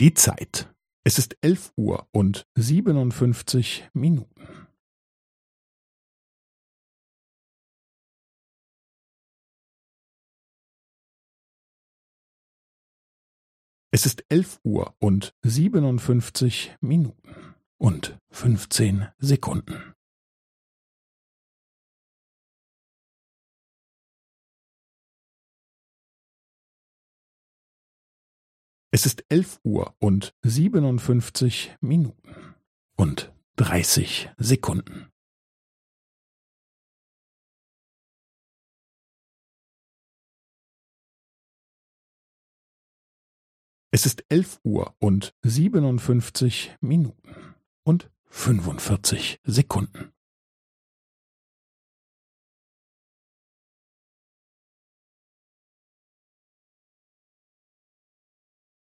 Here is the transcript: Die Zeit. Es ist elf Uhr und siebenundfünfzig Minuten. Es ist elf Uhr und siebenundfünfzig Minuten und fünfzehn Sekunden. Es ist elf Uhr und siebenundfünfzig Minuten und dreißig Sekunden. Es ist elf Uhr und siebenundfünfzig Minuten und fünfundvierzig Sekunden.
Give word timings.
Die 0.00 0.14
Zeit. 0.14 0.72
Es 1.02 1.18
ist 1.18 1.36
elf 1.40 1.72
Uhr 1.76 2.08
und 2.12 2.46
siebenundfünfzig 2.54 3.90
Minuten. 3.94 4.68
Es 13.90 14.06
ist 14.06 14.24
elf 14.28 14.60
Uhr 14.62 14.94
und 15.00 15.34
siebenundfünfzig 15.42 16.76
Minuten 16.80 17.56
und 17.78 18.20
fünfzehn 18.30 19.08
Sekunden. 19.18 19.94
Es 28.98 29.06
ist 29.06 29.24
elf 29.28 29.60
Uhr 29.62 29.94
und 30.00 30.34
siebenundfünfzig 30.42 31.76
Minuten 31.80 32.56
und 32.96 33.32
dreißig 33.54 34.28
Sekunden. 34.38 35.08
Es 43.92 44.04
ist 44.04 44.24
elf 44.28 44.58
Uhr 44.64 44.96
und 44.98 45.32
siebenundfünfzig 45.42 46.76
Minuten 46.80 47.54
und 47.84 48.10
fünfundvierzig 48.24 49.40
Sekunden. 49.44 50.12